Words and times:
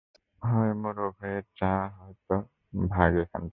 হয় 0.43 0.71
মোরগ 0.73 1.11
হয়ে 1.21 1.39
চা, 1.55 1.71
নয়তো 1.97 2.35
ভাগ 2.89 3.11
এখান 3.15 3.43
থেকে। 3.43 3.49